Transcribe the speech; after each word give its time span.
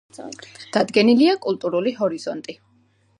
დადგენილია 0.77 1.35
კულტურული 1.43 1.93
ჰორიზონტი. 1.99 2.57